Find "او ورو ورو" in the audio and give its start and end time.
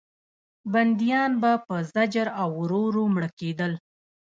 2.41-3.03